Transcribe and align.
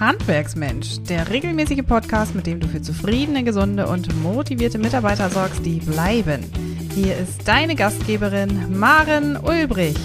Handwerksmensch, 0.00 1.02
der 1.10 1.28
regelmäßige 1.28 1.84
Podcast, 1.86 2.34
mit 2.34 2.46
dem 2.46 2.58
du 2.58 2.66
für 2.66 2.80
zufriedene, 2.80 3.44
gesunde 3.44 3.86
und 3.86 4.08
motivierte 4.22 4.78
Mitarbeiter 4.78 5.28
sorgst, 5.28 5.62
die 5.62 5.78
bleiben. 5.78 6.42
Hier 6.94 7.18
ist 7.18 7.46
deine 7.46 7.76
Gastgeberin 7.76 8.78
Maren 8.78 9.36
Ulbrich. 9.36 9.98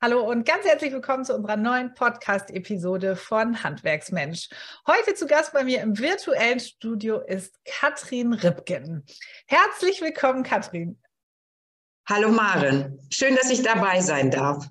Hallo 0.00 0.22
und 0.22 0.46
ganz 0.46 0.64
herzlich 0.64 0.92
willkommen 0.92 1.24
zu 1.24 1.34
unserer 1.34 1.56
neuen 1.56 1.94
Podcast-Episode 1.94 3.16
von 3.16 3.64
Handwerksmensch. 3.64 4.50
Heute 4.86 5.14
zu 5.14 5.26
Gast 5.26 5.52
bei 5.52 5.64
mir 5.64 5.80
im 5.80 5.98
virtuellen 5.98 6.60
Studio 6.60 7.18
ist 7.18 7.58
Katrin 7.64 8.34
Ripken. 8.34 9.04
Herzlich 9.48 10.00
willkommen, 10.00 10.44
Katrin. 10.44 11.00
Hallo 12.08 12.28
Maren, 12.28 13.00
schön, 13.10 13.34
dass 13.34 13.50
ich 13.50 13.62
dabei 13.62 14.00
sein 14.00 14.30
darf. 14.30 14.68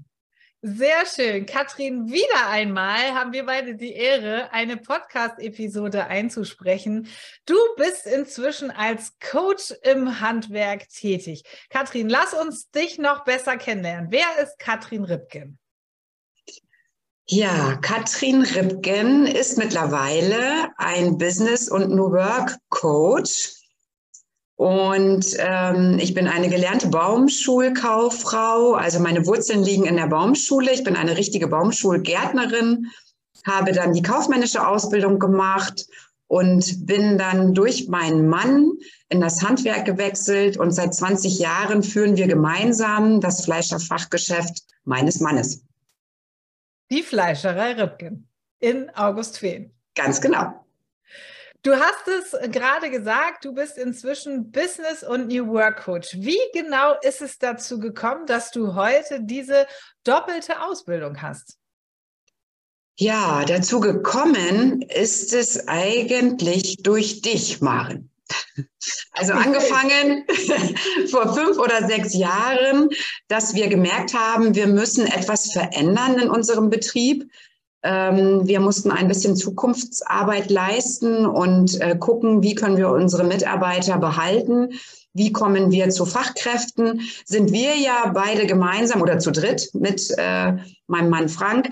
Sehr 0.64 1.08
schön. 1.08 1.48
Katrin, 1.48 2.12
wieder 2.12 2.48
einmal 2.48 3.16
haben 3.16 3.34
wir 3.34 3.48
beide 3.48 3.74
die 3.74 3.94
Ehre, 3.94 4.54
eine 4.54 4.78
Podcast-Episode 4.78 6.06
einzusprechen. 6.06 7.08
Du 7.48 7.56
bist 7.78 8.06
inzwischen 8.06 8.70
als 8.70 9.18
Coach 9.20 9.74
im 9.82 10.20
Handwerk 10.20 10.88
tätig. 10.90 11.44
Katrin, 11.72 12.10
lass 12.10 12.36
uns 12.36 12.70
dich 12.70 13.00
noch 13.00 13.24
besser 13.24 13.58
kennenlernen. 13.58 14.12
Wer 14.12 14.28
ist 14.44 14.60
Katrin 14.60 15.04
Ripken? 15.04 15.58
Ja, 17.26 17.78
Katrin 17.78 18.44
Ripken 18.44 19.26
ist 19.26 19.58
mittlerweile 19.58 20.70
ein 20.78 21.18
Business- 21.18 21.72
und 21.72 21.90
New 21.90 22.12
Work 22.12 22.58
Coach 22.70 23.61
und 24.62 25.26
ähm, 25.40 25.98
ich 26.00 26.14
bin 26.14 26.28
eine 26.28 26.48
gelernte 26.48 26.88
Baumschulkauffrau. 26.90 28.76
Also 28.76 29.00
meine 29.00 29.26
Wurzeln 29.26 29.64
liegen 29.64 29.88
in 29.88 29.96
der 29.96 30.06
Baumschule. 30.06 30.72
Ich 30.72 30.84
bin 30.84 30.96
eine 30.96 31.18
richtige 31.18 31.48
Baumschulgärtnerin, 31.48 32.86
habe 33.44 33.72
dann 33.72 33.94
die 33.94 34.04
kaufmännische 34.04 34.68
Ausbildung 34.68 35.18
gemacht 35.18 35.88
und 36.28 36.86
bin 36.86 37.18
dann 37.18 37.56
durch 37.56 37.88
meinen 37.88 38.28
Mann 38.28 38.74
in 39.10 39.20
das 39.20 39.42
Handwerk 39.42 39.86
gewechselt. 39.86 40.58
Und 40.58 40.70
seit 40.70 40.94
20 40.94 41.40
Jahren 41.40 41.82
führen 41.82 42.16
wir 42.16 42.28
gemeinsam 42.28 43.20
das 43.20 43.44
Fleischerfachgeschäft 43.44 44.62
meines 44.84 45.20
Mannes. 45.20 45.66
Die 46.92 47.02
Fleischerei 47.02 47.82
Rübken 47.82 48.28
in 48.60 48.92
Augustfehn. 48.92 49.72
Ganz 49.96 50.22
genau. 50.22 50.54
Du 51.64 51.76
hast 51.76 52.08
es 52.08 52.52
gerade 52.52 52.90
gesagt, 52.90 53.46
du 53.46 53.54
bist 53.54 53.78
inzwischen 53.78 54.52
Business 54.52 55.04
und 55.04 55.28
New 55.28 55.48
Work 55.48 55.84
Coach. 55.84 56.16
Wie 56.16 56.40
genau 56.54 56.96
ist 57.04 57.22
es 57.22 57.38
dazu 57.38 57.80
gekommen, 57.80 58.26
dass 58.26 58.50
du 58.50 58.74
heute 58.74 59.20
diese 59.22 59.68
doppelte 60.04 60.60
Ausbildung 60.64 61.22
hast? 61.22 61.60
Ja, 62.98 63.46
dazu 63.46 63.80
gekommen 63.80 64.82
ist 64.82 65.34
es 65.34 65.68
eigentlich 65.68 66.78
durch 66.82 67.22
dich, 67.22 67.62
Maren. 67.62 68.10
Also 69.12 69.34
angefangen 69.34 70.26
vor 71.12 71.36
fünf 71.36 71.60
oder 71.60 71.88
sechs 71.88 72.16
Jahren, 72.16 72.90
dass 73.28 73.54
wir 73.54 73.68
gemerkt 73.68 74.16
haben, 74.16 74.56
wir 74.56 74.66
müssen 74.66 75.06
etwas 75.06 75.52
verändern 75.52 76.18
in 76.18 76.30
unserem 76.32 76.72
Betrieb. 76.72 77.32
Ähm, 77.84 78.48
wir 78.48 78.60
mussten 78.60 78.92
ein 78.92 79.08
bisschen 79.08 79.36
Zukunftsarbeit 79.36 80.50
leisten 80.52 81.26
und 81.26 81.80
äh, 81.82 81.96
gucken, 81.98 82.44
wie 82.44 82.56
können 82.56 82.78
wir 82.78 82.90
unsere 82.90 83.24
Mitarbeiter 83.24 83.98
behalten. 83.98 84.70
Wie 85.14 85.34
kommen 85.34 85.72
wir 85.72 85.90
zu 85.90 86.06
Fachkräften? 86.06 87.02
Sind 87.26 87.52
wir 87.52 87.76
ja 87.76 88.12
beide 88.14 88.46
gemeinsam 88.46 89.02
oder 89.02 89.20
zu 89.20 89.32
dritt 89.32 89.70
mit 89.74 90.14
äh, 90.18 90.54
meinem 90.88 91.10
Mann 91.10 91.28
Frank 91.28 91.70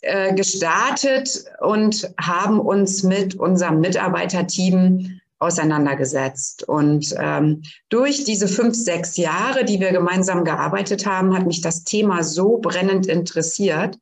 äh, 0.00 0.34
gestartet 0.34 1.44
und 1.60 2.10
haben 2.20 2.58
uns 2.58 3.02
mit 3.02 3.36
unserem 3.36 3.80
Mitarbeiterteam 3.80 5.20
auseinandergesetzt. 5.38 6.68
Und 6.68 7.14
ähm, 7.18 7.62
durch 7.88 8.24
diese 8.24 8.48
fünf, 8.48 8.74
sechs 8.74 9.16
Jahre, 9.16 9.64
die 9.64 9.80
wir 9.80 9.92
gemeinsam 9.92 10.44
gearbeitet 10.44 11.04
haben, 11.04 11.36
hat 11.36 11.46
mich 11.46 11.60
das 11.60 11.84
Thema 11.84 12.22
so 12.22 12.58
brennend 12.58 13.06
interessiert, 13.06 13.98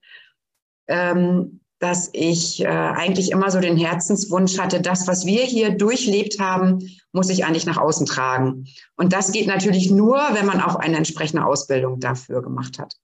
ähm, 0.91 1.61
dass 1.79 2.11
ich 2.13 2.63
äh, 2.63 2.67
eigentlich 2.67 3.31
immer 3.31 3.51
so 3.51 3.59
den 3.59 3.79
Herzenswunsch 3.79 4.59
hatte, 4.59 4.83
das, 4.83 5.09
was 5.09 5.25
wir 5.25 5.43
hier 5.45 5.71
durchlebt 5.71 6.39
haben, 6.39 6.81
muss 7.13 7.31
ich 7.31 7.45
eigentlich 7.45 7.65
nach 7.65 7.79
außen 7.79 8.05
tragen. 8.05 8.67
Und 8.97 9.15
das 9.15 9.33
geht 9.33 9.47
natürlich 9.47 9.91
nur, 9.91 10.19
wenn 10.33 10.45
man 10.45 10.61
auch 10.61 10.77
eine 10.77 10.99
entsprechende 10.99 11.45
Ausbildung 11.45 11.99
dafür 11.99 12.43
gemacht 12.43 12.79
hat. 12.79 12.97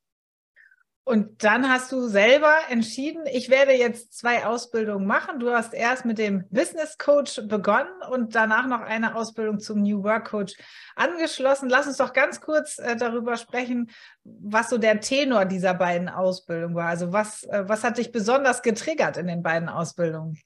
Und 1.08 1.44
dann 1.44 1.70
hast 1.70 1.92
du 1.92 2.08
selber 2.08 2.52
entschieden, 2.68 3.26
ich 3.32 3.48
werde 3.48 3.72
jetzt 3.72 4.18
zwei 4.18 4.44
Ausbildungen 4.44 5.06
machen. 5.06 5.38
Du 5.38 5.52
hast 5.52 5.72
erst 5.72 6.04
mit 6.04 6.18
dem 6.18 6.42
Business 6.50 6.98
Coach 6.98 7.42
begonnen 7.46 8.02
und 8.10 8.34
danach 8.34 8.66
noch 8.66 8.80
eine 8.80 9.14
Ausbildung 9.14 9.60
zum 9.60 9.82
New 9.82 10.02
Work 10.02 10.30
Coach 10.30 10.54
angeschlossen. 10.96 11.68
Lass 11.68 11.86
uns 11.86 11.98
doch 11.98 12.12
ganz 12.12 12.40
kurz 12.40 12.78
äh, 12.78 12.96
darüber 12.96 13.36
sprechen, 13.36 13.88
was 14.24 14.68
so 14.68 14.78
der 14.78 14.98
Tenor 14.98 15.44
dieser 15.44 15.74
beiden 15.74 16.08
Ausbildungen 16.08 16.74
war. 16.74 16.88
Also 16.88 17.12
was, 17.12 17.44
äh, 17.44 17.62
was 17.68 17.84
hat 17.84 17.98
dich 17.98 18.10
besonders 18.10 18.62
getriggert 18.62 19.16
in 19.16 19.28
den 19.28 19.44
beiden 19.44 19.68
Ausbildungen? 19.68 20.36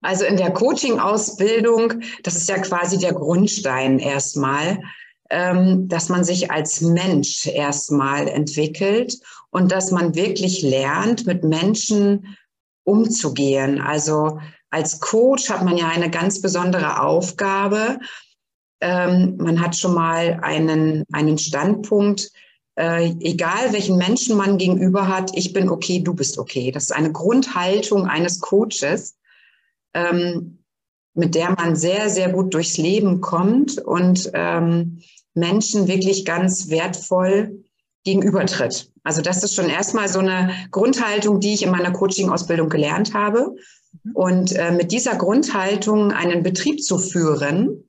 Also 0.00 0.24
in 0.24 0.38
der 0.38 0.50
Coaching-Ausbildung, 0.50 2.00
das 2.22 2.36
ist 2.36 2.48
ja 2.48 2.56
quasi 2.56 2.96
der 2.96 3.12
Grundstein 3.12 3.98
erstmal, 3.98 4.78
dass 5.30 6.10
man 6.10 6.22
sich 6.22 6.50
als 6.50 6.80
Mensch 6.80 7.46
erstmal 7.46 8.28
entwickelt 8.28 9.18
und 9.50 9.72
dass 9.72 9.90
man 9.90 10.14
wirklich 10.14 10.62
lernt, 10.62 11.26
mit 11.26 11.44
Menschen 11.44 12.36
umzugehen. 12.84 13.80
Also 13.80 14.38
als 14.70 15.00
Coach 15.00 15.48
hat 15.50 15.64
man 15.64 15.76
ja 15.76 15.88
eine 15.88 16.10
ganz 16.10 16.40
besondere 16.40 17.00
Aufgabe. 17.00 17.98
Ähm, 18.80 19.36
man 19.38 19.60
hat 19.60 19.76
schon 19.76 19.94
mal 19.94 20.40
einen, 20.42 21.04
einen 21.12 21.38
Standpunkt, 21.38 22.30
äh, 22.76 23.12
egal 23.20 23.72
welchen 23.72 23.96
Menschen 23.96 24.36
man 24.36 24.58
gegenüber 24.58 25.06
hat, 25.06 25.30
ich 25.36 25.52
bin 25.52 25.68
okay, 25.68 26.00
du 26.00 26.12
bist 26.12 26.38
okay. 26.38 26.72
Das 26.72 26.84
ist 26.84 26.92
eine 26.92 27.12
Grundhaltung 27.12 28.06
eines 28.08 28.40
Coaches, 28.40 29.16
ähm, 29.94 30.63
mit 31.14 31.34
der 31.34 31.50
man 31.50 31.76
sehr, 31.76 32.10
sehr 32.10 32.30
gut 32.30 32.54
durchs 32.54 32.76
Leben 32.76 33.20
kommt 33.20 33.78
und 33.78 34.30
ähm, 34.34 35.00
Menschen 35.34 35.88
wirklich 35.88 36.24
ganz 36.24 36.68
wertvoll 36.68 37.64
gegenübertritt. 38.04 38.90
Also 39.02 39.22
das 39.22 39.42
ist 39.42 39.54
schon 39.54 39.68
erstmal 39.68 40.08
so 40.08 40.18
eine 40.18 40.50
Grundhaltung, 40.70 41.40
die 41.40 41.54
ich 41.54 41.62
in 41.62 41.70
meiner 41.70 41.92
Coaching-Ausbildung 41.92 42.68
gelernt 42.68 43.14
habe. 43.14 43.54
Mhm. 44.02 44.12
Und 44.12 44.52
äh, 44.52 44.72
mit 44.72 44.92
dieser 44.92 45.16
Grundhaltung 45.16 46.12
einen 46.12 46.42
Betrieb 46.42 46.82
zu 46.82 46.98
führen, 46.98 47.88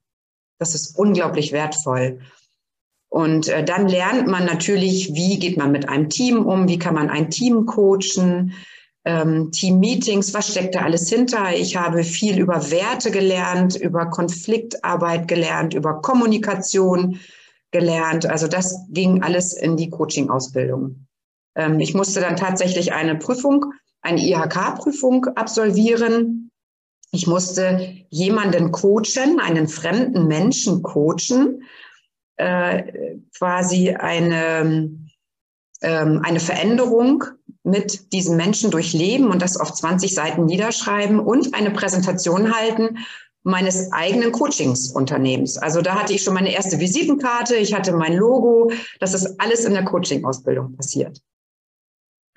das 0.60 0.76
ist 0.76 0.98
unglaublich 0.98 1.52
wertvoll. 1.52 2.20
Und 3.10 3.48
äh, 3.48 3.64
dann 3.64 3.88
lernt 3.88 4.28
man 4.28 4.46
natürlich, 4.46 5.14
wie 5.14 5.40
geht 5.40 5.58
man 5.58 5.72
mit 5.72 5.88
einem 5.88 6.10
Team 6.10 6.46
um, 6.46 6.68
wie 6.68 6.80
kann 6.80 6.96
man 6.96 7.10
ein 7.10 7.30
Team 7.30 7.66
coachen, 7.66 8.54
ähm, 9.06 9.52
Team-Meetings, 9.52 10.34
was 10.34 10.50
steckt 10.52 10.76
da 10.76 10.82
alles 10.82 11.10
hinter? 11.10 11.56
Ich 11.56 11.76
habe 11.76 12.04
viel 12.04 12.40
über 12.40 12.72
Werte 12.72 13.12
gelernt, 13.12 13.76
über 13.76 14.08
Konfliktarbeit 14.08 15.28
gelernt, 15.28 15.76
über 15.76 16.02
Kommunikation 16.02 17.20
gelernt. 17.70 18.26
Also 18.26 18.48
das 18.48 18.76
ging 18.90 19.22
alles 19.22 19.54
in 19.54 19.78
die 19.78 19.92
Coaching-Ausbildung. 19.92 21.08
Ähm, 21.56 21.80
ich 21.80 21.94
musste 21.94 22.20
dann 22.20 22.36
tatsächlich 22.36 22.94
eine 22.94 23.16
Prüfung, 23.16 23.66
eine 24.02 24.22
IHK-Prüfung 24.22 25.26
absolvieren. 25.36 26.50
Ich 27.12 27.28
musste 27.28 27.96
jemanden 28.10 28.72
coachen, 28.72 29.40
einen 29.40 29.68
fremden 29.68 30.28
Menschen 30.28 30.82
coachen, 30.82 31.64
äh, 32.38 33.18
quasi 33.38 33.92
eine, 33.92 34.90
ähm, 35.82 36.22
eine 36.24 36.40
Veränderung 36.40 37.24
mit 37.66 38.14
diesen 38.14 38.38
Menschen 38.38 38.72
durchleben 38.72 39.30
und 39.30 39.42
das 39.42 39.58
auf 39.58 39.74
20 39.74 40.14
Seiten 40.14 40.46
niederschreiben 40.46 41.20
und 41.20 41.54
eine 41.54 41.72
Präsentation 41.72 42.56
halten 42.56 43.00
meines 43.44 43.92
eigenen 43.92 44.32
Coachingsunternehmens. 44.32 45.58
Also 45.58 45.82
da 45.82 45.96
hatte 45.96 46.14
ich 46.14 46.24
schon 46.24 46.34
meine 46.34 46.52
erste 46.52 46.80
Visitenkarte, 46.80 47.56
ich 47.56 47.74
hatte 47.74 47.94
mein 47.94 48.16
Logo. 48.16 48.72
Das 49.00 49.14
ist 49.14 49.40
alles 49.40 49.66
in 49.66 49.74
der 49.74 49.86
Coaching-Ausbildung 49.86 50.76
passiert. 50.76 51.22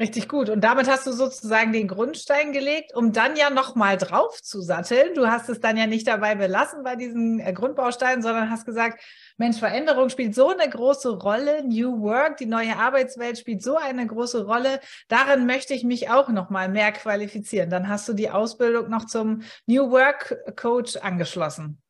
Richtig 0.01 0.29
gut. 0.29 0.49
Und 0.49 0.63
damit 0.63 0.89
hast 0.89 1.09
du 1.09 1.13
sozusagen 1.13 1.73
den 1.73 1.89
Grundstein 1.89 2.53
gelegt, 2.53 2.95
um 2.95 3.13
dann 3.13 3.35
ja 3.35 3.51
nochmal 3.51 3.97
drauf 3.97 4.41
zu 4.41 4.61
satteln. 4.61 5.13
Du 5.15 5.27
hast 5.27 5.49
es 5.49 5.59
dann 5.59 5.77
ja 5.77 5.89
nicht 5.89 6.07
dabei 6.07 6.37
belassen 6.37 6.85
bei 6.85 6.95
diesen 6.95 7.41
äh, 7.41 7.53
Grundbausteinen, 7.53 8.23
sondern 8.23 8.49
hast 8.49 8.65
gesagt, 8.65 9.03
Mensch, 9.39 9.59
Veränderung 9.59 10.09
spielt 10.09 10.37
so 10.37 10.51
eine 10.51 10.71
große 10.71 11.19
Rolle. 11.19 11.65
New 11.65 12.01
Work, 12.01 12.37
die 12.37 12.47
neue 12.47 12.77
Arbeitswelt 12.77 13.39
spielt 13.39 13.61
so 13.61 13.77
eine 13.77 14.07
große 14.07 14.45
Rolle. 14.45 14.79
Darin 15.09 15.47
möchte 15.47 15.75
ich 15.75 15.83
mich 15.83 16.09
auch 16.11 16.29
nochmal 16.29 16.69
mehr 16.69 16.93
qualifizieren. 16.93 17.69
Dann 17.69 17.89
hast 17.89 18.09
du 18.09 18.13
die 18.13 18.31
Ausbildung 18.31 18.89
noch 18.91 19.07
zum 19.07 19.43
New 19.67 19.91
Work 19.91 20.37
Coach 20.55 20.97
angeschlossen. 20.97 21.83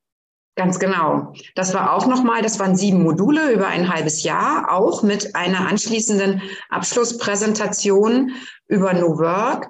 Ganz 0.59 0.81
genau. 0.81 1.35
Das 1.55 1.73
war 1.73 1.93
auch 1.93 2.09
nochmal, 2.09 2.43
das 2.43 2.59
waren 2.59 2.75
sieben 2.75 3.05
Module 3.05 3.53
über 3.53 3.69
ein 3.69 3.95
halbes 3.95 4.25
Jahr, 4.25 4.73
auch 4.73 5.05
mit 5.05 5.37
einer 5.37 5.69
anschließenden 5.69 6.43
Abschlusspräsentation 6.69 8.33
über 8.67 8.93
New 8.93 9.19
Work. 9.19 9.69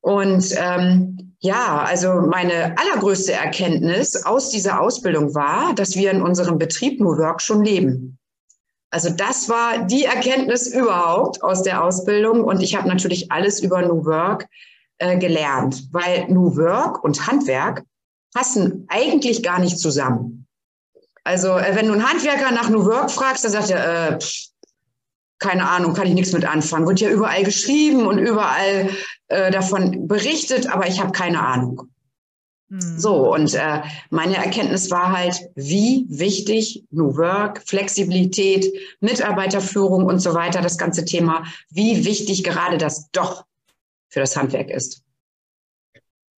Und 0.00 0.54
ähm, 0.56 1.36
ja, 1.40 1.84
also 1.86 2.22
meine 2.22 2.74
allergrößte 2.78 3.34
Erkenntnis 3.34 4.24
aus 4.24 4.48
dieser 4.48 4.80
Ausbildung 4.80 5.34
war, 5.34 5.74
dass 5.74 5.96
wir 5.96 6.12
in 6.12 6.22
unserem 6.22 6.56
Betrieb 6.56 6.98
New 6.98 7.18
Work 7.18 7.42
schon 7.42 7.62
leben. 7.62 8.18
Also 8.90 9.10
das 9.10 9.50
war 9.50 9.84
die 9.84 10.06
Erkenntnis 10.06 10.66
überhaupt 10.66 11.42
aus 11.42 11.62
der 11.62 11.84
Ausbildung. 11.84 12.42
Und 12.42 12.62
ich 12.62 12.74
habe 12.74 12.88
natürlich 12.88 13.30
alles 13.30 13.60
über 13.60 13.82
New 13.82 14.06
Work 14.06 14.48
äh, 14.96 15.18
gelernt, 15.18 15.88
weil 15.92 16.26
New 16.28 16.56
Work 16.56 17.04
und 17.04 17.26
Handwerk 17.26 17.84
passen 18.36 18.84
eigentlich 18.88 19.42
gar 19.42 19.58
nicht 19.58 19.78
zusammen. 19.78 20.46
Also 21.24 21.56
äh, 21.56 21.74
wenn 21.74 21.86
du 21.86 21.94
einen 21.94 22.08
Handwerker 22.08 22.52
nach 22.52 22.68
New 22.68 22.84
Work 22.84 23.10
fragst, 23.10 23.44
dann 23.44 23.52
sagt 23.52 23.70
er, 23.70 24.10
äh, 24.10 24.20
pff, 24.20 24.48
keine 25.38 25.68
Ahnung, 25.68 25.94
kann 25.94 26.06
ich 26.06 26.14
nichts 26.14 26.32
mit 26.32 26.44
anfangen. 26.44 26.86
Wird 26.86 27.00
ja 27.00 27.08
überall 27.08 27.44
geschrieben 27.44 28.06
und 28.06 28.18
überall 28.18 28.90
äh, 29.28 29.50
davon 29.50 30.06
berichtet, 30.06 30.68
aber 30.68 30.86
ich 30.86 31.00
habe 31.00 31.12
keine 31.12 31.42
Ahnung. 31.42 31.88
Mhm. 32.68 32.98
So, 32.98 33.32
und 33.32 33.54
äh, 33.54 33.80
meine 34.10 34.36
Erkenntnis 34.36 34.90
war 34.90 35.16
halt, 35.16 35.40
wie 35.54 36.04
wichtig 36.08 36.84
New 36.90 37.16
Work, 37.16 37.62
Flexibilität, 37.66 38.70
Mitarbeiterführung 39.00 40.04
und 40.04 40.20
so 40.20 40.34
weiter, 40.34 40.60
das 40.60 40.76
ganze 40.76 41.06
Thema, 41.06 41.44
wie 41.70 42.04
wichtig 42.04 42.44
gerade 42.44 42.76
das 42.76 43.10
doch 43.12 43.46
für 44.08 44.20
das 44.20 44.36
Handwerk 44.36 44.68
ist. 44.68 45.05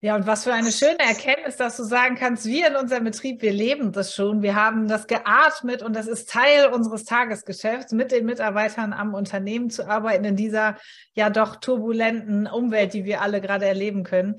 Ja, 0.03 0.15
und 0.15 0.27
was 0.27 0.45
für 0.45 0.53
eine 0.53 0.73
schöne 0.73 0.99
Erkenntnis, 0.99 1.57
dass 1.57 1.79
du 1.79 1.83
sagen 1.83 2.17
kannst, 2.17 2.45
wir 2.45 2.69
in 2.69 2.77
unserem 2.77 3.05
Betrieb, 3.05 3.41
wir 3.41 3.53
leben 3.53 3.93
das 3.93 4.15
schon, 4.15 4.43
wir 4.43 4.55
haben 4.55 4.89
das 4.89 5.07
geatmet 5.07 5.83
und 5.83 5.97
das 5.97 6.07
ist 6.07 6.29
Teil 6.29 6.67
unseres 6.67 7.05
Tagesgeschäfts, 7.05 7.93
mit 7.93 8.13
den 8.13 8.27
Mitarbeitern 8.27 8.93
am 8.93 9.15
Unternehmen 9.15 9.71
zu 9.71 9.89
arbeiten 9.89 10.25
in 10.25 10.37
dieser 10.37 10.77
ja 11.15 11.31
doch 11.31 11.57
turbulenten 11.57 12.47
Umwelt, 12.47 12.93
die 12.93 13.07
wir 13.07 13.23
alle 13.23 13.41
gerade 13.41 13.65
erleben 13.65 14.05
können. 14.05 14.37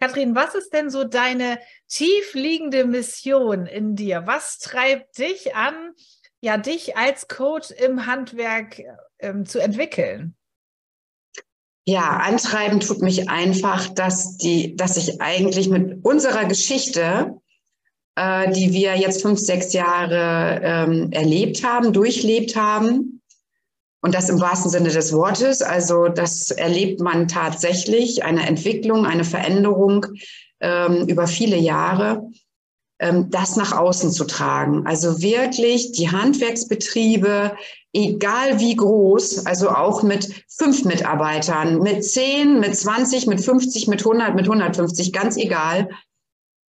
Kathrin, 0.00 0.34
was 0.34 0.56
ist 0.56 0.74
denn 0.74 0.90
so 0.90 1.04
deine 1.04 1.60
tiefliegende 1.88 2.84
Mission 2.84 3.66
in 3.66 3.94
dir? 3.94 4.26
Was 4.26 4.58
treibt 4.58 5.18
dich 5.18 5.54
an, 5.54 5.92
ja, 6.40 6.58
dich 6.58 6.96
als 6.96 7.28
Coach 7.28 7.70
im 7.70 8.06
Handwerk 8.06 8.82
ähm, 9.20 9.46
zu 9.46 9.60
entwickeln? 9.60 10.36
Ja, 11.88 12.16
antreiben 12.16 12.80
tut 12.80 13.00
mich 13.00 13.28
einfach, 13.28 13.88
dass 13.88 14.36
die, 14.36 14.74
dass 14.74 14.96
ich 14.96 15.20
eigentlich 15.20 15.68
mit 15.68 16.04
unserer 16.04 16.44
Geschichte, 16.44 17.36
äh, 18.16 18.50
die 18.52 18.72
wir 18.72 18.96
jetzt 18.96 19.22
fünf, 19.22 19.38
sechs 19.38 19.72
Jahre 19.72 20.60
ähm, 20.62 21.12
erlebt 21.12 21.62
haben, 21.64 21.92
durchlebt 21.92 22.56
haben, 22.56 23.16
und 24.06 24.14
das 24.14 24.28
im 24.28 24.40
wahrsten 24.40 24.70
Sinne 24.70 24.90
des 24.90 25.12
Wortes, 25.12 25.62
also 25.62 26.06
das 26.06 26.52
erlebt 26.52 27.00
man 27.00 27.26
tatsächlich, 27.26 28.22
eine 28.22 28.46
Entwicklung, 28.46 29.04
eine 29.04 29.24
Veränderung 29.24 30.06
ähm, 30.60 31.08
über 31.08 31.26
viele 31.26 31.56
Jahre, 31.56 32.22
ähm, 33.00 33.30
das 33.30 33.56
nach 33.56 33.72
außen 33.72 34.12
zu 34.12 34.24
tragen. 34.24 34.86
Also 34.86 35.22
wirklich 35.22 35.90
die 35.90 36.08
Handwerksbetriebe 36.08 37.56
egal 37.96 38.60
wie 38.60 38.76
groß, 38.76 39.46
also 39.46 39.70
auch 39.70 40.02
mit 40.02 40.44
fünf 40.48 40.84
Mitarbeitern, 40.84 41.78
mit 41.78 42.04
zehn, 42.04 42.60
mit 42.60 42.76
20, 42.76 43.26
mit 43.26 43.40
50, 43.40 43.88
mit 43.88 44.00
100, 44.00 44.34
mit 44.34 44.44
150, 44.44 45.12
ganz 45.12 45.36
egal, 45.36 45.88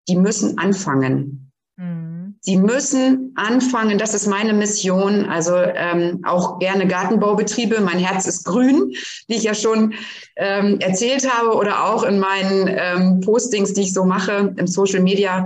die 0.08 0.16
müssen 0.16 0.56
anfangen. 0.56 1.52
Mhm. 1.76 2.36
Sie 2.40 2.56
müssen 2.56 3.32
anfangen, 3.34 3.98
das 3.98 4.14
ist 4.14 4.28
meine 4.28 4.52
Mission. 4.52 5.24
Also 5.24 5.56
ähm, 5.56 6.22
auch 6.24 6.60
gerne 6.60 6.86
Gartenbaubetriebe. 6.86 7.80
Mein 7.80 7.98
Herz 7.98 8.26
ist 8.26 8.44
grün, 8.44 8.92
wie 9.26 9.34
ich 9.34 9.42
ja 9.42 9.54
schon 9.54 9.94
ähm, 10.36 10.78
erzählt 10.78 11.28
habe, 11.28 11.56
oder 11.56 11.86
auch 11.86 12.04
in 12.04 12.20
meinen 12.20 12.68
ähm, 12.68 13.20
Postings, 13.20 13.72
die 13.72 13.82
ich 13.82 13.92
so 13.92 14.04
mache 14.04 14.54
im 14.56 14.68
Social 14.68 15.00
Media. 15.00 15.44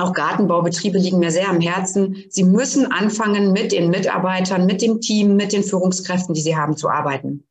Auch 0.00 0.12
Gartenbaubetriebe 0.12 0.98
liegen 0.98 1.18
mir 1.18 1.30
sehr 1.30 1.48
am 1.48 1.60
Herzen. 1.60 2.24
Sie 2.28 2.44
müssen 2.44 2.90
anfangen, 2.90 3.52
mit 3.52 3.72
den 3.72 3.90
Mitarbeitern, 3.90 4.66
mit 4.66 4.82
dem 4.82 5.00
Team, 5.00 5.36
mit 5.36 5.52
den 5.52 5.62
Führungskräften, 5.62 6.34
die 6.34 6.40
sie 6.40 6.56
haben, 6.56 6.76
zu 6.76 6.88
arbeiten. 6.88 7.44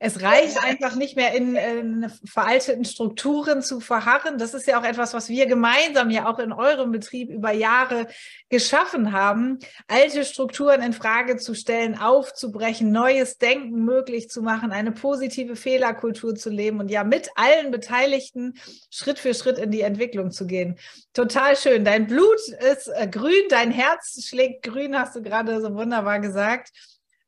Es 0.00 0.22
reicht 0.22 0.62
einfach 0.62 0.94
nicht 0.94 1.16
mehr 1.16 1.34
in, 1.34 1.56
in, 1.56 2.12
veralteten 2.24 2.84
Strukturen 2.84 3.62
zu 3.62 3.80
verharren. 3.80 4.38
Das 4.38 4.54
ist 4.54 4.68
ja 4.68 4.80
auch 4.80 4.84
etwas, 4.84 5.12
was 5.12 5.28
wir 5.28 5.46
gemeinsam 5.46 6.10
ja 6.10 6.30
auch 6.30 6.38
in 6.38 6.52
eurem 6.52 6.92
Betrieb 6.92 7.30
über 7.30 7.50
Jahre 7.50 8.06
geschaffen 8.48 9.12
haben, 9.12 9.58
alte 9.88 10.24
Strukturen 10.24 10.82
in 10.82 10.92
Frage 10.92 11.36
zu 11.36 11.52
stellen, 11.54 11.98
aufzubrechen, 11.98 12.92
neues 12.92 13.38
Denken 13.38 13.84
möglich 13.84 14.30
zu 14.30 14.40
machen, 14.40 14.70
eine 14.70 14.92
positive 14.92 15.56
Fehlerkultur 15.56 16.36
zu 16.36 16.48
leben 16.48 16.78
und 16.78 16.92
ja 16.92 17.02
mit 17.02 17.30
allen 17.34 17.72
Beteiligten 17.72 18.54
Schritt 18.90 19.18
für 19.18 19.34
Schritt 19.34 19.58
in 19.58 19.72
die 19.72 19.80
Entwicklung 19.80 20.30
zu 20.30 20.46
gehen. 20.46 20.78
Total 21.12 21.56
schön. 21.56 21.84
Dein 21.84 22.06
Blut 22.06 22.38
ist 22.72 22.86
äh, 22.86 23.08
grün, 23.08 23.48
dein 23.48 23.72
Herz 23.72 24.24
schlägt 24.24 24.62
grün, 24.62 24.96
hast 24.96 25.16
du 25.16 25.22
gerade 25.22 25.60
so 25.60 25.74
wunderbar 25.74 26.20
gesagt. 26.20 26.70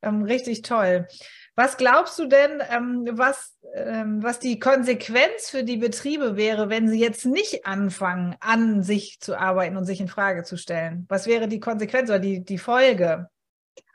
Ähm, 0.01 0.23
richtig 0.23 0.61
toll. 0.61 1.07
Was 1.55 1.77
glaubst 1.77 2.17
du 2.17 2.27
denn, 2.27 2.61
ähm, 2.69 3.09
was, 3.11 3.57
ähm, 3.75 4.23
was 4.23 4.39
die 4.39 4.57
Konsequenz 4.59 5.49
für 5.49 5.63
die 5.63 5.77
Betriebe 5.77 6.37
wäre, 6.37 6.69
wenn 6.69 6.87
sie 6.87 6.99
jetzt 6.99 7.25
nicht 7.25 7.65
anfangen, 7.65 8.35
an 8.39 8.83
sich 8.83 9.19
zu 9.19 9.37
arbeiten 9.37 9.75
und 9.77 9.85
sich 9.85 9.99
in 9.99 10.07
Frage 10.07 10.43
zu 10.43 10.57
stellen? 10.57 11.05
Was 11.09 11.27
wäre 11.27 11.47
die 11.47 11.59
Konsequenz 11.59 12.09
oder 12.09 12.19
die, 12.19 12.43
die 12.43 12.57
Folge, 12.57 13.29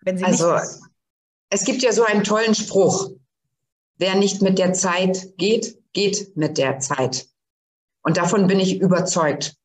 wenn 0.03 0.19
sie 0.19 0.25
also, 0.25 0.55
nicht 0.55 0.65
es 1.51 1.65
gibt 1.65 1.83
ja 1.83 1.93
so 1.93 2.05
einen 2.05 2.25
tollen 2.25 2.55
Spruch. 2.55 3.11
Wer 3.99 4.15
nicht 4.15 4.43
mit 4.43 4.59
der 4.59 4.73
Zeit 4.73 5.37
geht, 5.39 5.79
geht 5.93 6.37
mit 6.37 6.59
der 6.59 6.81
Zeit. 6.81 7.29
Und 8.03 8.17
davon 8.17 8.47
bin 8.47 8.61
ich 8.61 8.81
überzeugt. 8.81 9.57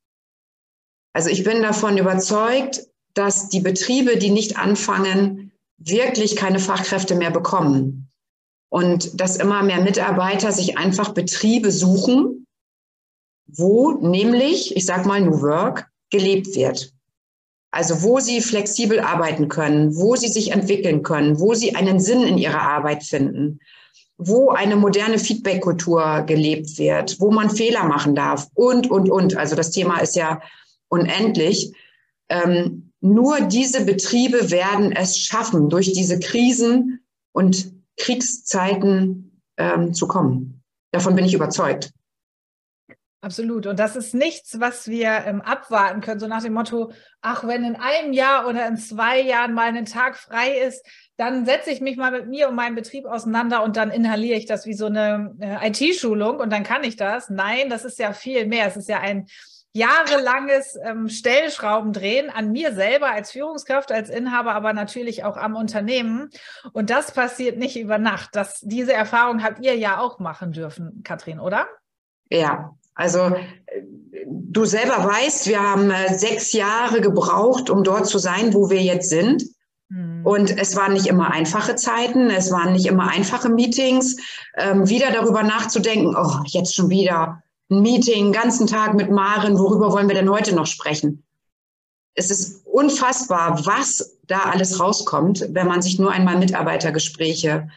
Also 1.14 1.30
ich 1.30 1.44
bin 1.44 1.62
davon 1.62 1.98
überzeugt, 1.98 2.88
dass 3.14 3.50
die 3.50 3.60
Betriebe, 3.60 4.18
die 4.18 4.30
nicht 4.30 4.58
anfangen, 4.58 5.51
wirklich 5.84 6.36
keine 6.36 6.60
Fachkräfte 6.60 7.16
mehr 7.16 7.32
bekommen. 7.32 8.10
Und 8.70 9.20
dass 9.20 9.38
immer 9.38 9.64
mehr 9.64 9.82
Mitarbeiter 9.82 10.52
sich 10.52 10.78
einfach 10.78 11.10
Betriebe 11.10 11.72
suchen, 11.72 12.48
wo 13.48 13.92
nämlich, 13.92 14.76
ich 14.76 14.86
sage 14.86 15.08
mal 15.08 15.22
New 15.22 15.42
Work, 15.42 15.88
gelebt 16.10 16.56
wird. 16.56 16.94
Also 17.72 18.04
wo 18.04 18.20
sie 18.20 18.42
flexibel 18.42 19.00
arbeiten 19.00 19.48
können, 19.48 19.96
wo 19.96 20.16
sie 20.16 20.28
sich 20.28 20.52
entwickeln 20.52 21.04
können, 21.04 21.40
wo 21.40 21.54
sie 21.54 21.76
einen 21.76 22.00
Sinn 22.00 22.24
in 22.24 22.38
ihrer 22.38 22.62
Arbeit 22.62 23.04
finden, 23.04 23.60
wo 24.18 24.50
eine 24.50 24.76
moderne 24.76 25.18
Feedback-Kultur 25.18 26.24
gelebt 26.28 26.78
wird, 26.78 27.20
wo 27.20 27.32
man 27.32 27.50
Fehler 27.50 27.86
machen 27.86 28.14
darf 28.14 28.48
und, 28.54 28.92
und, 28.92 29.10
und. 29.10 29.38
Also 29.38 29.56
das 29.56 29.72
Thema 29.72 30.00
ist 30.00 30.16
ja 30.16 30.42
unendlich. 30.90 31.74
Ähm, 32.30 32.91
nur 33.02 33.42
diese 33.42 33.84
Betriebe 33.84 34.52
werden 34.52 34.92
es 34.92 35.18
schaffen, 35.18 35.70
durch 35.70 35.92
diese 35.92 36.20
Krisen 36.20 37.04
und 37.34 37.74
Kriegszeiten 37.98 39.42
ähm, 39.58 39.94
zu 39.94 40.08
kommen. 40.08 40.64
Davon 40.92 41.16
bin 41.16 41.26
ich 41.26 41.34
überzeugt. 41.34 41.92
Absolut. 43.24 43.68
Und 43.68 43.78
das 43.78 43.96
ist 43.96 44.16
nichts, 44.16 44.60
was 44.60 44.88
wir 44.88 45.10
ähm, 45.26 45.42
abwarten 45.42 46.02
können, 46.02 46.20
so 46.20 46.28
nach 46.28 46.42
dem 46.42 46.54
Motto, 46.54 46.92
ach, 47.22 47.46
wenn 47.46 47.64
in 47.64 47.76
einem 47.76 48.14
Jahr 48.14 48.48
oder 48.48 48.68
in 48.68 48.78
zwei 48.78 49.22
Jahren 49.22 49.54
mal 49.54 49.68
ein 49.68 49.86
Tag 49.86 50.18
frei 50.18 50.58
ist, 50.58 50.84
dann 51.18 51.46
setze 51.46 51.70
ich 51.70 51.82
mich 51.82 51.98
mal 51.98 52.10
mit 52.10 52.28
mir 52.28 52.50
und 52.50 52.56
meinem 52.56 52.74
Betrieb 52.74 53.06
auseinander 53.06 53.62
und 53.62 53.78
dann 53.78 53.92
inhaliere 53.92 54.40
ich 54.40 54.48
das 54.48 54.66
wie 54.66 54.74
so 54.74 54.88
eine 54.88 55.36
äh, 55.40 55.70
IT-Schulung 55.70 56.40
und 56.40 56.52
dann 56.52 56.64
kann 56.64 56.84
ich 56.84 56.96
das. 56.96 57.30
Nein, 57.30 57.70
das 57.70 57.86
ist 57.86 58.00
ja 58.00 58.14
viel 58.14 58.48
mehr. 58.48 58.66
Es 58.66 58.76
ist 58.76 58.90
ja 58.90 59.00
ein 59.00 59.28
jahrelanges 59.74 60.78
ähm, 60.84 61.08
Stellschraubendrehen 61.08 62.30
an 62.30 62.52
mir 62.52 62.74
selber 62.74 63.12
als 63.12 63.32
Führungskraft, 63.32 63.92
als 63.92 64.10
Inhaber, 64.10 64.54
aber 64.54 64.74
natürlich 64.74 65.24
auch 65.24 65.38
am 65.38 65.56
Unternehmen. 65.56 66.30
Und 66.74 66.90
das 66.90 67.14
passiert 67.14 67.58
nicht 67.58 67.80
über 67.80 67.98
Nacht. 67.98 68.32
Das, 68.34 68.60
diese 68.62 68.94
Erfahrung 68.94 69.44
habt 69.44 69.64
ihr 69.64 69.78
ja 69.78 70.00
auch 70.00 70.20
machen 70.20 70.52
dürfen, 70.52 71.02
Katrin, 71.04 71.40
oder? 71.40 71.68
Ja, 72.30 72.76
also 72.96 73.36
du 74.26 74.66
selber 74.66 75.06
weißt, 75.06 75.48
wir 75.48 75.62
haben 75.62 75.92
äh, 75.92 76.14
sechs 76.18 76.52
Jahre 76.54 77.02
gebraucht, 77.02 77.70
um 77.70 77.84
dort 77.84 78.08
zu 78.08 78.18
sein, 78.18 78.54
wo 78.54 78.70
wir 78.70 78.82
jetzt 78.82 79.10
sind. 79.10 79.44
Hm. 79.90 80.26
Und 80.26 80.58
es 80.58 80.76
waren 80.76 80.94
nicht 80.94 81.08
immer 81.08 81.32
einfache 81.32 81.76
Zeiten, 81.76 82.30
es 82.30 82.52
waren 82.52 82.74
nicht 82.74 82.88
immer 82.88 83.10
einfache 83.10 83.50
Meetings. 83.50 84.18
Ähm, 84.58 84.90
wieder 84.90 85.12
darüber 85.12 85.44
nachzudenken, 85.44 86.16
oh, 86.16 86.44
jetzt 86.46 86.76
schon 86.76 86.90
wieder 86.90 87.42
ein 87.72 87.82
Meeting, 87.82 88.26
einen 88.26 88.34
ganzen 88.34 88.68
Tag 88.68 88.94
mit 88.94 89.10
Maren, 89.10 89.58
worüber 89.58 89.92
wollen 89.92 90.08
wir 90.08 90.16
denn 90.16 90.30
heute 90.30 90.54
noch 90.54 90.68
sprechen? 90.68 91.24
Es 92.14 92.30
ist 92.30 92.66
unfassbar, 92.66 93.66
was 93.66 94.18
da 94.28 94.42
alles 94.42 94.80
rauskommt, 94.80 95.46
wenn 95.50 95.68
man 95.68 95.82
sich 95.82 95.98
nur 95.98 96.12
einmal 96.12 96.38
Mitarbeitergespräche 96.38 97.70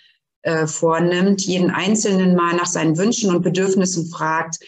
äh, 0.42 0.66
vornimmt, 0.66 1.42
jeden 1.42 1.70
Einzelnen 1.70 2.34
mal 2.34 2.54
nach 2.54 2.66
seinen 2.66 2.98
Wünschen 2.98 3.34
und 3.34 3.42
Bedürfnissen 3.42 4.06
fragt, 4.08 4.58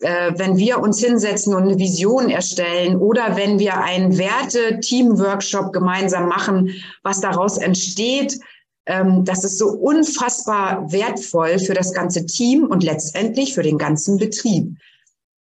äh, 0.00 0.32
wenn 0.36 0.56
wir 0.56 0.80
uns 0.80 0.98
hinsetzen 1.00 1.54
und 1.54 1.62
eine 1.62 1.78
Vision 1.78 2.28
erstellen 2.28 2.96
oder 2.96 3.36
wenn 3.36 3.58
wir 3.58 3.78
einen 3.78 4.18
Werte-Team-Workshop 4.18 5.72
gemeinsam 5.72 6.28
machen, 6.28 6.70
was 7.02 7.20
daraus 7.20 7.56
entsteht, 7.56 8.38
ähm, 8.86 9.24
das 9.24 9.44
ist 9.44 9.58
so 9.58 9.68
unfassbar 9.68 10.90
wertvoll 10.90 11.58
für 11.58 11.74
das 11.74 11.92
ganze 11.92 12.24
Team 12.26 12.64
und 12.64 12.82
letztendlich 12.82 13.54
für 13.54 13.62
den 13.62 13.78
ganzen 13.78 14.16
Betrieb. 14.18 14.76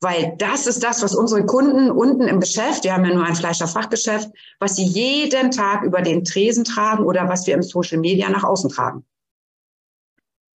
Weil 0.01 0.35
das 0.37 0.67
ist 0.67 0.83
das, 0.83 1.01
was 1.01 1.15
unsere 1.15 1.45
Kunden 1.45 1.89
unten 1.89 2.27
im 2.27 2.39
Geschäft, 2.39 2.83
wir 2.83 2.93
haben 2.93 3.05
ja 3.05 3.13
nur 3.13 3.23
ein 3.23 3.35
Fleischerfachgeschäft, 3.35 4.29
was 4.59 4.75
sie 4.75 4.83
jeden 4.85 5.51
Tag 5.51 5.83
über 5.83 6.01
den 6.01 6.23
Tresen 6.23 6.63
tragen 6.63 7.05
oder 7.05 7.29
was 7.29 7.47
wir 7.47 7.53
im 7.53 7.63
Social 7.63 7.97
Media 7.97 8.29
nach 8.29 8.43
außen 8.43 8.69
tragen. 8.69 9.05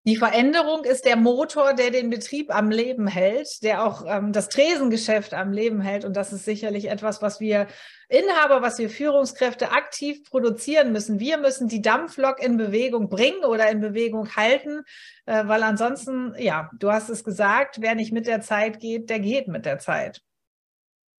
Die 0.10 0.18
Veränderung 0.18 0.86
ist 0.86 1.06
der 1.06 1.18
Motor, 1.18 1.76
der 1.76 1.92
den 1.92 2.10
Betrieb 2.10 2.52
am 2.52 2.72
Leben 2.72 3.06
hält, 3.06 3.62
der 3.62 3.86
auch 3.86 4.04
ähm, 4.08 4.34
das 4.34 4.50
Tresengeschäft 4.50 5.36
am 5.36 5.52
Leben 5.52 5.82
hält. 5.82 6.04
Und 6.04 6.18
das 6.18 6.34
ist 6.34 6.46
sicherlich 6.46 6.90
etwas, 6.90 7.22
was 7.22 7.40
wir 7.40 7.68
Inhaber, 8.08 8.64
was 8.64 8.80
wir 8.80 8.90
Führungskräfte 8.90 9.72
aktiv 9.72 10.24
produzieren 10.24 10.92
müssen. 10.94 11.20
Wir 11.20 11.38
müssen 11.38 11.68
die 11.68 11.84
Dampflok 11.84 12.44
in 12.44 12.58
Bewegung 12.58 13.08
bringen 13.08 13.44
oder 13.44 13.70
in 13.70 13.82
Bewegung 13.82 14.36
halten, 14.36 14.82
äh, 15.28 15.46
weil 15.46 15.62
ansonsten, 15.62 16.34
ja, 16.40 16.72
du 16.80 16.92
hast 16.92 17.10
es 17.10 17.24
gesagt, 17.24 17.76
wer 17.80 17.94
nicht 17.94 18.12
mit 18.12 18.26
der 18.26 18.42
Zeit 18.42 18.80
geht, 18.80 19.12
der 19.12 19.20
geht 19.20 19.48
mit 19.48 19.68
der 19.68 19.78
Zeit. 19.78 20.24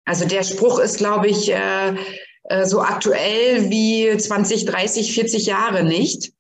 Also 0.05 0.27
der 0.27 0.43
Spruch 0.43 0.81
ist, 0.81 0.99
glaube 0.99 1.29
ich, 1.29 1.53
äh, 1.53 1.95
äh 2.43 2.67
so 2.67 2.83
aktuell 2.83 3.71
wie 3.71 4.17
20, 4.17 4.65
30, 4.65 5.15
40 5.15 5.47
Jahre 5.47 5.85
nicht 5.85 6.33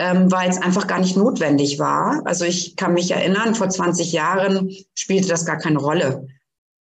ähm, 0.00 0.32
weil 0.32 0.48
es 0.48 0.56
einfach 0.56 0.86
gar 0.86 0.98
nicht 0.98 1.16
notwendig 1.16 1.78
war. 1.78 2.22
Also 2.24 2.46
ich 2.46 2.74
kann 2.76 2.94
mich 2.94 3.10
erinnern, 3.10 3.54
vor 3.54 3.68
20 3.68 4.12
Jahren 4.12 4.74
spielte 4.96 5.28
das 5.28 5.44
gar 5.44 5.58
keine 5.58 5.78
Rolle. 5.78 6.26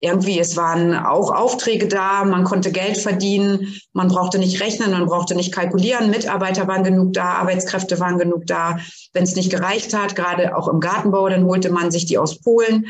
Irgendwie, 0.00 0.38
es 0.38 0.56
waren 0.56 0.94
auch 0.94 1.34
Aufträge 1.34 1.88
da, 1.88 2.24
man 2.24 2.44
konnte 2.44 2.70
Geld 2.70 2.96
verdienen, 2.96 3.74
man 3.92 4.06
brauchte 4.06 4.38
nicht 4.38 4.62
rechnen, 4.62 4.92
man 4.92 5.06
brauchte 5.06 5.34
nicht 5.34 5.52
kalkulieren, 5.52 6.10
Mitarbeiter 6.10 6.68
waren 6.68 6.84
genug 6.84 7.14
da, 7.14 7.32
Arbeitskräfte 7.32 7.98
waren 7.98 8.18
genug 8.18 8.46
da. 8.46 8.78
Wenn 9.12 9.24
es 9.24 9.34
nicht 9.34 9.50
gereicht 9.50 9.92
hat, 9.94 10.14
gerade 10.14 10.56
auch 10.56 10.68
im 10.68 10.78
Gartenbau, 10.78 11.28
dann 11.28 11.44
holte 11.44 11.70
man 11.70 11.90
sich 11.90 12.06
die 12.06 12.18
aus 12.18 12.40
Polen 12.40 12.86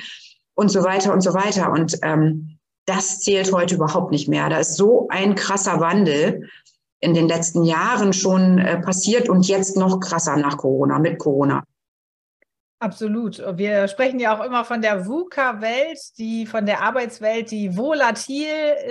und 0.55 0.71
so 0.71 0.85
weiter 0.85 1.15
und 1.15 1.23
so 1.23 1.33
weiter. 1.33 1.73
Und 1.73 1.99
ähm, 2.03 2.59
das 2.85 3.21
zählt 3.21 3.51
heute 3.55 3.77
überhaupt 3.77 4.11
nicht 4.11 4.29
mehr. 4.29 4.51
Da 4.51 4.59
ist 4.59 4.77
so 4.77 5.09
ein 5.09 5.35
krasser 5.35 5.81
Wandel 5.81 6.51
in 7.01 7.15
den 7.15 7.29
letzten 7.29 7.65
Jahren 7.65 8.13
schon 8.13 8.59
äh, 8.59 8.81
passiert 8.81 9.29
und 9.29 9.47
jetzt 9.47 9.77
noch 9.77 10.01
krasser 10.01 10.37
nach 10.37 10.57
Corona, 10.57 10.99
mit 10.99 11.19
Corona. 11.19 11.65
Absolut. 12.81 13.43
Wir 13.57 13.89
sprechen 13.89 14.21
ja 14.21 14.37
auch 14.37 14.45
immer 14.45 14.65
von 14.65 14.81
der 14.81 15.07
VUCA-Welt, 15.07 15.99
die 16.17 16.47
von 16.47 16.65
der 16.65 16.81
Arbeitswelt, 16.83 17.51
die 17.51 17.77
volatil 17.77 18.47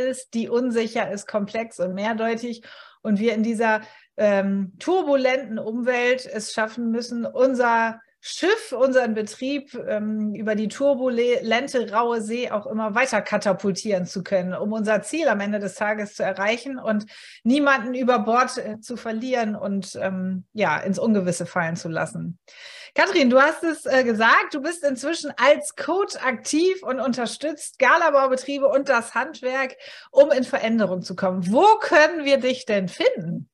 ist, 0.09 0.33
die 0.33 0.49
unsicher 0.49 1.09
ist, 1.09 1.25
komplex 1.25 1.79
und 1.79 1.93
mehrdeutig. 1.93 2.63
Und 3.01 3.19
wir 3.19 3.33
in 3.33 3.43
dieser 3.43 3.81
ähm, 4.17 4.73
turbulenten 4.79 5.57
Umwelt 5.57 6.25
es 6.25 6.51
schaffen 6.51 6.91
müssen, 6.91 7.25
unser 7.25 8.01
Schiff, 8.29 8.73
unseren 8.73 9.13
Betrieb 9.13 9.73
ähm, 9.87 10.35
über 10.35 10.55
die 10.55 10.67
turbulente 10.67 11.91
raue 11.93 12.21
See 12.21 12.51
auch 12.51 12.67
immer 12.67 12.93
weiter 12.93 13.21
katapultieren 13.21 14.05
zu 14.05 14.21
können, 14.21 14.53
um 14.53 14.73
unser 14.73 15.01
Ziel 15.01 15.29
am 15.29 15.39
Ende 15.39 15.59
des 15.59 15.75
Tages 15.75 16.15
zu 16.15 16.23
erreichen 16.23 16.77
und 16.77 17.05
niemanden 17.43 17.93
über 17.93 18.19
Bord 18.19 18.57
äh, 18.57 18.81
zu 18.81 18.97
verlieren 18.97 19.55
und 19.55 19.97
ähm, 20.01 20.43
ja 20.51 20.77
ins 20.77 20.99
Ungewisse 20.99 21.45
fallen 21.45 21.77
zu 21.77 21.87
lassen. 21.87 22.37
Kathrin, 22.95 23.29
du 23.29 23.41
hast 23.41 23.63
es 23.63 23.85
äh, 23.85 24.03
gesagt, 24.03 24.53
du 24.53 24.61
bist 24.61 24.83
inzwischen 24.83 25.31
als 25.37 25.75
Coach 25.77 26.17
aktiv 26.17 26.83
und 26.83 26.99
unterstützt 26.99 27.79
Galabaubetriebe 27.79 28.67
und 28.67 28.89
das 28.89 29.15
Handwerk, 29.15 29.77
um 30.11 30.31
in 30.31 30.43
Veränderung 30.43 31.01
zu 31.01 31.15
kommen. 31.15 31.49
Wo 31.49 31.65
können 31.79 32.25
wir 32.25 32.39
dich 32.39 32.65
denn 32.65 32.89
finden? 32.89 33.49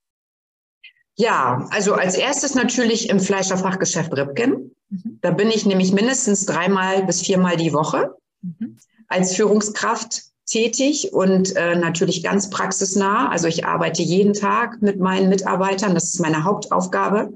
Ja, 1.15 1.67
also 1.69 1.93
als 1.93 2.15
erstes 2.15 2.55
natürlich 2.55 3.09
im 3.09 3.19
Fleischerfachgeschäft 3.19 4.15
Ripken. 4.15 4.75
Mhm. 4.89 5.19
Da 5.21 5.31
bin 5.31 5.49
ich 5.49 5.65
nämlich 5.65 5.91
mindestens 5.91 6.45
dreimal 6.45 7.03
bis 7.05 7.21
viermal 7.21 7.55
die 7.55 7.73
Woche 7.73 8.15
mhm. 8.41 8.77
als 9.07 9.35
Führungskraft 9.35 10.23
tätig 10.45 11.13
und 11.13 11.55
äh, 11.55 11.75
natürlich 11.75 12.23
ganz 12.23 12.49
praxisnah. 12.49 13.29
Also 13.29 13.47
ich 13.47 13.65
arbeite 13.65 14.01
jeden 14.01 14.33
Tag 14.33 14.81
mit 14.81 14.99
meinen 14.99 15.29
Mitarbeitern. 15.29 15.93
Das 15.93 16.05
ist 16.05 16.19
meine 16.19 16.43
Hauptaufgabe, 16.43 17.33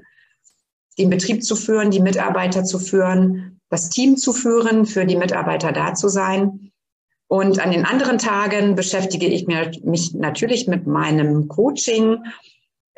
den 0.98 1.10
Betrieb 1.10 1.44
zu 1.44 1.56
führen, 1.56 1.90
die 1.90 2.00
Mitarbeiter 2.00 2.64
zu 2.64 2.78
führen, 2.78 3.60
das 3.70 3.90
Team 3.90 4.16
zu 4.16 4.32
führen, 4.32 4.86
für 4.86 5.06
die 5.06 5.16
Mitarbeiter 5.16 5.72
da 5.72 5.94
zu 5.94 6.08
sein. 6.08 6.72
Und 7.28 7.60
an 7.60 7.70
den 7.70 7.84
anderen 7.84 8.18
Tagen 8.18 8.74
beschäftige 8.74 9.26
ich 9.26 9.46
mich 9.46 10.14
natürlich 10.14 10.66
mit 10.66 10.86
meinem 10.86 11.48
Coaching 11.48 12.18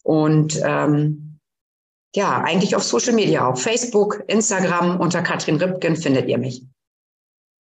und 0.04 0.62
ähm, 0.64 1.40
ja, 2.16 2.42
eigentlich 2.42 2.76
auf 2.76 2.84
Social 2.84 3.14
Media 3.14 3.48
auch. 3.48 3.58
Facebook, 3.58 4.24
Instagram 4.28 5.00
unter 5.00 5.24
Katrin 5.24 5.58
Ripken 5.58 5.96
findet 5.96 6.28
ihr 6.28 6.38
mich. 6.38 6.64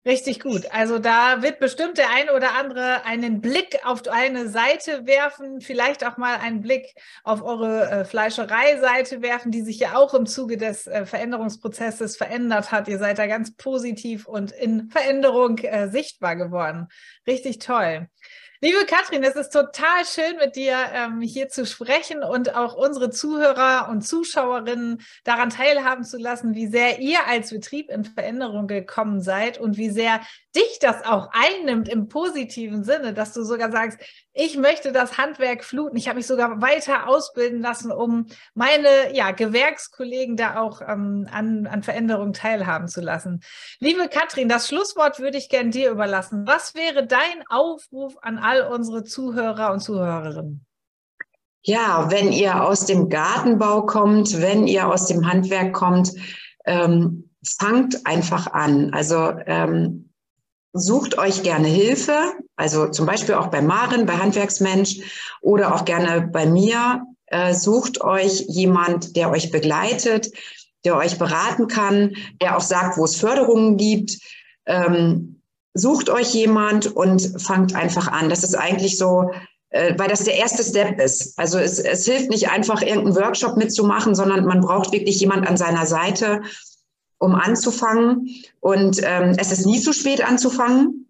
Richtig 0.07 0.39
gut. 0.39 0.71
Also 0.71 0.99
da 0.99 1.41
wird 1.41 1.59
bestimmt 1.59 1.97
der 1.97 2.09
ein 2.09 2.29
oder 2.29 2.53
andere 2.53 3.03
einen 3.03 3.41
Blick 3.41 3.77
auf 3.83 4.07
eine 4.07 4.47
Seite 4.47 5.05
werfen, 5.05 5.59
vielleicht 5.59 6.05
auch 6.07 6.15
mal 6.15 6.37
einen 6.37 6.61
Blick 6.61 6.95
auf 7.25 7.43
eure 7.43 7.89
äh, 7.89 8.05
Fleischerei-Seite 8.05 9.21
werfen, 9.21 9.51
die 9.51 9.63
sich 9.63 9.79
ja 9.79 9.97
auch 9.97 10.13
im 10.13 10.25
Zuge 10.25 10.55
des 10.55 10.87
äh, 10.87 11.05
Veränderungsprozesses 11.05 12.15
verändert 12.15 12.71
hat. 12.71 12.87
Ihr 12.87 12.99
seid 12.99 13.17
da 13.19 13.27
ganz 13.27 13.53
positiv 13.57 14.27
und 14.27 14.53
in 14.53 14.89
Veränderung 14.91 15.57
äh, 15.57 15.89
sichtbar 15.89 16.37
geworden. 16.37 16.87
Richtig 17.27 17.59
toll. 17.59 18.07
Liebe 18.59 18.87
Katrin, 18.87 19.23
es 19.23 19.35
ist 19.35 19.51
total 19.51 20.03
schön, 20.03 20.37
mit 20.37 20.55
dir 20.55 20.75
ähm, 20.91 21.21
hier 21.21 21.47
zu 21.47 21.63
sprechen 21.63 22.23
und 22.23 22.55
auch 22.55 22.73
unsere 22.73 23.11
Zuhörer 23.11 23.87
und 23.91 24.01
Zuschauerinnen 24.01 25.03
daran 25.23 25.51
teilhaben 25.51 26.03
zu 26.03 26.17
lassen, 26.17 26.55
wie 26.55 26.65
sehr 26.65 26.99
ihr 26.99 27.27
als 27.27 27.51
Betrieb 27.51 27.91
in 27.91 28.03
Veränderung 28.03 28.65
gekommen 28.65 29.21
seid 29.21 29.59
und 29.59 29.77
wie 29.77 29.91
sehr 29.91 30.21
dich 30.57 30.79
das 30.81 31.05
auch 31.05 31.29
einnimmt 31.31 31.87
im 31.87 32.07
positiven 32.07 32.83
Sinne, 32.83 33.13
dass 33.13 33.33
du 33.33 33.43
sogar 33.43 33.71
sagst, 33.71 33.99
ich 34.33 34.57
möchte 34.57 34.91
das 34.91 35.17
Handwerk 35.17 35.63
fluten. 35.63 35.97
Ich 35.97 36.07
habe 36.07 36.17
mich 36.17 36.27
sogar 36.27 36.61
weiter 36.61 37.07
ausbilden 37.07 37.61
lassen, 37.61 37.91
um 37.91 38.27
meine 38.53 39.13
ja, 39.13 39.31
Gewerkskollegen 39.31 40.35
da 40.35 40.59
auch 40.59 40.81
ähm, 40.81 41.27
an, 41.31 41.67
an 41.67 41.83
Veränderungen 41.83 42.33
teilhaben 42.33 42.87
zu 42.87 43.01
lassen. 43.01 43.41
Liebe 43.79 44.09
Katrin, 44.09 44.49
das 44.49 44.67
Schlusswort 44.67 45.19
würde 45.19 45.37
ich 45.37 45.49
gern 45.49 45.71
dir 45.71 45.91
überlassen. 45.91 46.45
Was 46.47 46.75
wäre 46.75 47.05
dein 47.05 47.43
Aufruf 47.49 48.15
an 48.21 48.37
all 48.39 48.61
unsere 48.63 49.03
Zuhörer 49.03 49.71
und 49.71 49.79
Zuhörerinnen? 49.79 50.65
Ja, 51.61 52.09
wenn 52.09 52.31
ihr 52.31 52.63
aus 52.63 52.85
dem 52.85 53.09
Gartenbau 53.09 53.85
kommt, 53.85 54.41
wenn 54.41 54.67
ihr 54.67 54.87
aus 54.87 55.07
dem 55.07 55.29
Handwerk 55.29 55.73
kommt, 55.73 56.13
ähm, 56.65 57.29
fangt 57.45 58.05
einfach 58.05 58.47
an. 58.47 58.93
Also 58.93 59.33
ähm, 59.45 60.06
Sucht 60.77 61.17
euch 61.17 61.43
gerne 61.43 61.67
Hilfe, 61.67 62.33
also 62.55 62.87
zum 62.87 63.05
Beispiel 63.05 63.35
auch 63.35 63.47
bei 63.47 63.61
Maren, 63.61 64.05
bei 64.05 64.13
Handwerksmensch 64.13 64.99
oder 65.41 65.73
auch 65.73 65.85
gerne 65.85 66.21
bei 66.21 66.45
mir. 66.45 67.03
Äh, 67.27 67.53
sucht 67.53 68.01
euch 68.01 68.45
jemand, 68.47 69.15
der 69.15 69.31
euch 69.31 69.51
begleitet, 69.51 70.31
der 70.85 70.95
euch 70.95 71.17
beraten 71.17 71.67
kann, 71.67 72.15
der 72.41 72.55
auch 72.55 72.61
sagt, 72.61 72.97
wo 72.97 73.05
es 73.05 73.17
Förderungen 73.17 73.77
gibt. 73.77 74.17
Ähm, 74.65 75.41
sucht 75.73 76.09
euch 76.09 76.33
jemand 76.33 76.87
und 76.95 77.41
fangt 77.41 77.75
einfach 77.75 78.07
an. 78.07 78.29
Das 78.29 78.43
ist 78.43 78.55
eigentlich 78.55 78.97
so, 78.97 79.31
äh, 79.69 79.93
weil 79.97 80.07
das 80.07 80.23
der 80.23 80.35
erste 80.35 80.63
Step 80.63 80.99
ist. 80.99 81.37
Also 81.37 81.59
es, 81.59 81.79
es 81.79 82.05
hilft 82.05 82.29
nicht 82.29 82.49
einfach, 82.49 82.81
irgendeinen 82.81 83.15
Workshop 83.15 83.57
mitzumachen, 83.57 84.15
sondern 84.15 84.45
man 84.45 84.61
braucht 84.61 84.91
wirklich 84.91 85.19
jemand 85.19 85.47
an 85.47 85.57
seiner 85.57 85.85
Seite, 85.85 86.41
um 87.19 87.35
anzufangen. 87.35 88.29
Und 88.59 88.99
ähm, 89.03 89.35
es 89.37 89.51
ist 89.51 89.65
nie 89.65 89.79
zu 89.79 89.93
spät 89.93 90.23
anzufangen. 90.25 91.07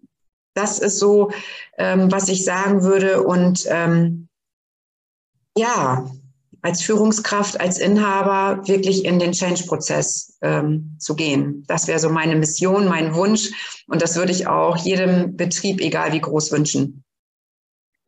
Das 0.54 0.78
ist 0.78 0.98
so, 0.98 1.30
ähm, 1.76 2.10
was 2.10 2.28
ich 2.28 2.44
sagen 2.44 2.82
würde. 2.82 3.22
Und 3.22 3.66
ähm, 3.68 4.28
ja, 5.56 6.08
als 6.62 6.82
Führungskraft, 6.82 7.60
als 7.60 7.78
Inhaber 7.78 8.66
wirklich 8.66 9.04
in 9.04 9.18
den 9.18 9.32
Change-Prozess 9.32 10.38
ähm, 10.42 10.96
zu 10.98 11.14
gehen. 11.14 11.64
Das 11.68 11.86
wäre 11.86 11.98
so 11.98 12.08
meine 12.10 12.36
Mission, 12.36 12.88
mein 12.88 13.14
Wunsch. 13.14 13.84
Und 13.86 14.02
das 14.02 14.16
würde 14.16 14.32
ich 14.32 14.46
auch 14.46 14.76
jedem 14.76 15.36
Betrieb, 15.36 15.80
egal 15.80 16.12
wie 16.12 16.20
groß, 16.20 16.50
wünschen. 16.52 17.04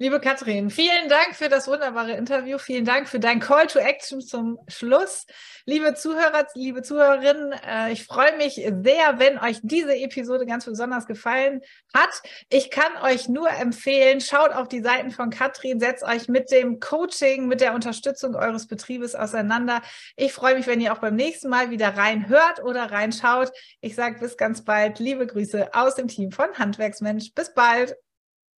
Liebe 0.02 0.19
Katrin, 0.19 0.71
vielen 0.71 1.11
Dank 1.11 1.35
für 1.35 1.50
das 1.50 1.69
wunderbare 1.69 2.12
Interview. 2.12 2.57
Vielen 2.57 2.87
Dank 2.87 3.07
für 3.07 3.21
dein 3.21 3.38
Call 3.38 3.66
to 3.66 3.78
Action 3.78 4.23
zum 4.23 4.59
Schluss. 4.66 5.26
Liebe 5.66 5.92
Zuhörer, 5.92 6.47
liebe 6.54 6.80
Zuhörerinnen, 6.80 7.52
äh, 7.52 7.92
ich 7.92 8.07
freue 8.07 8.35
mich 8.38 8.54
sehr, 8.54 9.19
wenn 9.19 9.38
euch 9.38 9.59
diese 9.62 9.95
Episode 9.95 10.47
ganz 10.47 10.64
besonders 10.64 11.04
gefallen 11.04 11.61
hat. 11.92 12.23
Ich 12.49 12.71
kann 12.71 12.97
euch 13.02 13.28
nur 13.28 13.50
empfehlen, 13.50 14.23
schaut 14.23 14.52
auf 14.52 14.69
die 14.69 14.80
Seiten 14.80 15.11
von 15.11 15.28
Katrin, 15.28 15.80
setzt 15.80 16.02
euch 16.02 16.28
mit 16.28 16.50
dem 16.50 16.80
Coaching, 16.80 17.47
mit 17.47 17.61
der 17.61 17.75
Unterstützung 17.75 18.35
eures 18.35 18.69
Betriebes 18.69 19.14
auseinander. 19.14 19.83
Ich 20.16 20.33
freue 20.33 20.54
mich, 20.54 20.66
wenn 20.66 20.80
ihr 20.80 20.95
auch 20.95 21.00
beim 21.00 21.14
nächsten 21.14 21.50
Mal 21.50 21.69
wieder 21.69 21.99
reinhört 21.99 22.64
oder 22.64 22.90
reinschaut. 22.90 23.52
Ich 23.83 23.97
sage 23.97 24.19
bis 24.19 24.38
ganz 24.38 24.64
bald. 24.64 24.99
Liebe 24.99 25.26
Grüße 25.26 25.75
aus 25.75 25.95
dem 25.95 26.09
Team 26.09 26.30
von 26.30 26.54
Handwerksmensch. 26.54 27.35
Bis 27.35 27.52
bald. 27.52 27.97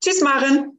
Tschüss, 0.01 0.21
Maren. 0.21 0.79